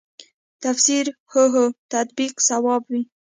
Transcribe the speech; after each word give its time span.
تفسیر 0.63 1.05
هو 1.31 1.43
هو 1.53 1.65
تطبیق 1.93 2.33
صواب 2.49 2.81
وي. 2.91 3.01